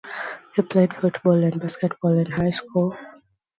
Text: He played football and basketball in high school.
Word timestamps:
He 0.55 0.63
played 0.63 0.95
football 0.95 1.43
and 1.43 1.61
basketball 1.61 2.17
in 2.17 2.25
high 2.25 2.49
school. 2.49 2.97